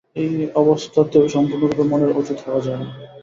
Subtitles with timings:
[0.15, 0.31] এই
[0.55, 2.87] অবস্থাতেও সম্পূর্ণরূপে মনের অতীত হওয়া যায় না।